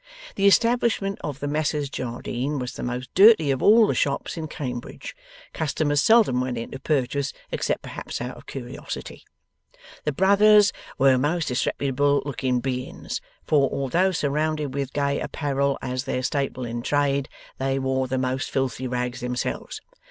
The 0.35 0.47
establishment 0.47 1.19
of 1.23 1.39
the 1.41 1.47
Messrs 1.47 1.87
Jardine 1.87 2.57
was 2.57 2.73
the 2.73 2.81
most 2.81 3.13
dirty 3.13 3.51
of 3.51 3.61
all 3.61 3.85
the 3.85 3.93
shops 3.93 4.35
in 4.35 4.47
Cambridge. 4.47 5.15
Customers 5.53 6.01
seldom 6.01 6.41
went 6.41 6.57
in 6.57 6.71
to 6.71 6.79
purchase, 6.79 7.33
except 7.51 7.83
perhaps 7.83 8.19
out 8.19 8.35
of 8.35 8.47
curiosity. 8.47 9.23
The 10.03 10.11
brothers 10.11 10.73
were 10.97 11.19
most 11.19 11.49
disreputable 11.49 12.23
looking 12.25 12.61
beings; 12.61 13.21
for, 13.45 13.69
although 13.69 14.11
surrounded 14.11 14.73
with 14.73 14.91
gay 14.91 15.19
apparel 15.19 15.77
as 15.83 16.05
their 16.05 16.23
staple 16.23 16.65
in 16.65 16.81
trade, 16.81 17.29
they 17.59 17.77
wore 17.77 18.07
the 18.07 18.17
most 18.17 18.49
filthy 18.49 18.87
rags 18.87 19.19
themselves. 19.19 19.81